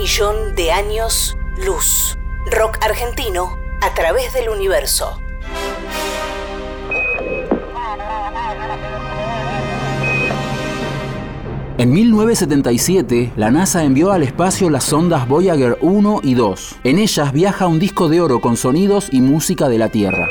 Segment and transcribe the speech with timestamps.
[0.00, 2.16] millón de años luz.
[2.50, 5.20] Rock argentino a través del universo.
[11.76, 16.76] En 1977, la NASA envió al espacio las sondas Voyager 1 y 2.
[16.84, 20.28] En ellas viaja un disco de oro con sonidos y música de la Tierra.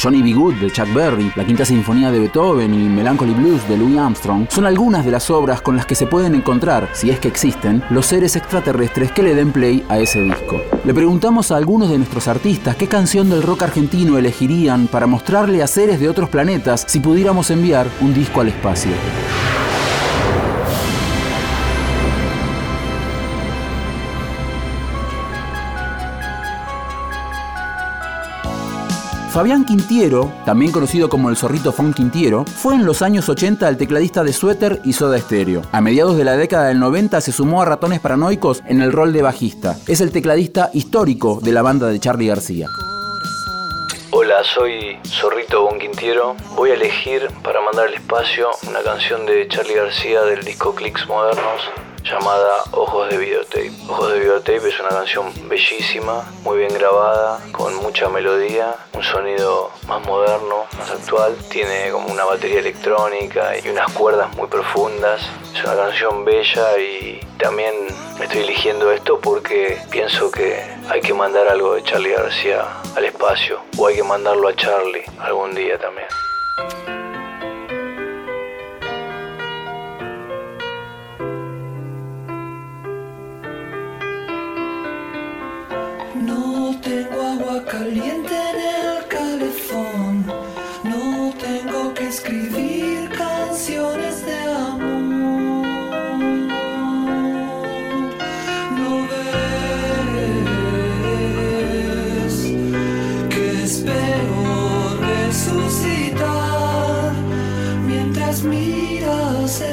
[0.00, 0.32] Johnny B.
[0.32, 4.46] Good de Chuck Berry, la Quinta Sinfonía de Beethoven y Melancholy Blues de Louis Armstrong
[4.48, 7.82] son algunas de las obras con las que se pueden encontrar, si es que existen,
[7.90, 10.62] los seres extraterrestres que le den play a ese disco.
[10.84, 15.64] Le preguntamos a algunos de nuestros artistas qué canción del rock argentino elegirían para mostrarle
[15.64, 18.92] a seres de otros planetas si pudiéramos enviar un disco al espacio.
[29.38, 33.76] Fabián Quintiero, también conocido como el zorrito Fon Quintiero, fue en los años 80 el
[33.76, 35.62] tecladista de Suéter y Soda Stereo.
[35.70, 39.12] A mediados de la década del 90 se sumó a Ratones Paranoicos en el rol
[39.12, 39.76] de bajista.
[39.86, 42.66] Es el tecladista histórico de la banda de Charlie García.
[44.30, 46.36] Hola, soy Zorrito Bon Quintiero.
[46.50, 51.08] Voy a elegir para mandar al espacio una canción de Charlie García del disco Clicks
[51.08, 51.62] Modernos
[52.04, 53.72] llamada Ojos de Videotape.
[53.88, 59.70] Ojos de Videotape es una canción bellísima, muy bien grabada, con mucha melodía, un sonido
[59.86, 61.34] más moderno, más actual.
[61.50, 65.22] Tiene como una batería electrónica y unas cuerdas muy profundas.
[65.54, 67.74] Es una canción bella y también
[68.20, 72.64] estoy eligiendo esto porque pienso que hay que mandar algo de Charlie García
[72.96, 76.08] al espacio o hay que mandarlo a Charlie algún día también.
[87.68, 88.47] caliente en el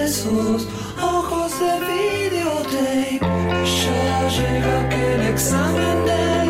[0.03, 0.67] esos
[1.01, 3.19] ojos de videotape.
[3.19, 6.44] Ya llega aquel examen del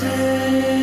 [0.00, 0.77] videotape.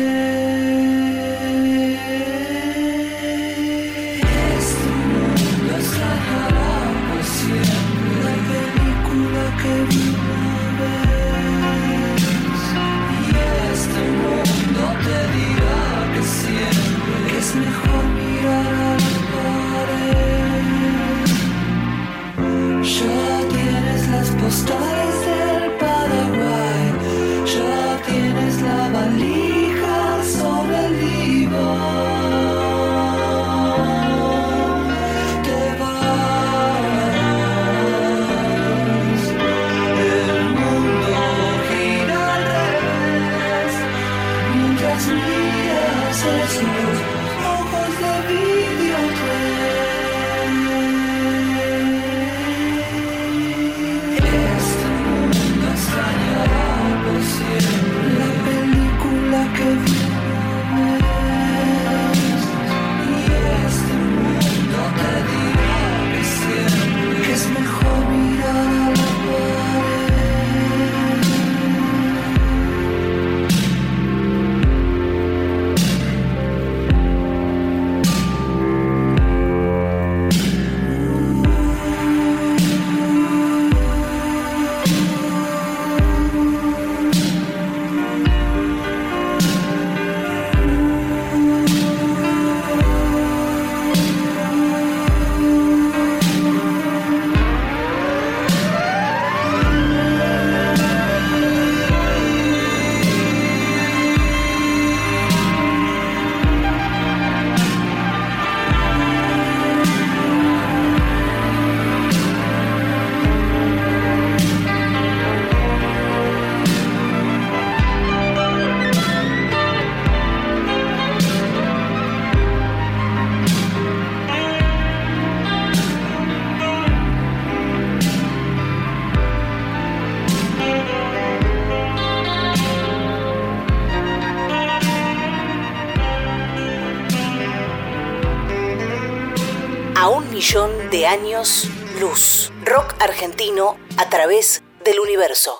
[140.36, 141.66] Millón de años
[141.98, 142.52] luz.
[142.62, 145.54] Rock argentino a través del universo.